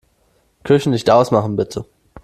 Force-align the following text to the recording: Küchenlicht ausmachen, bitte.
Küchenlicht 0.63 1.11
ausmachen, 1.11 1.55
bitte. 1.57 1.85